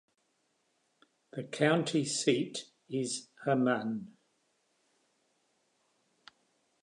[1.33, 4.17] The county seat is Hermann.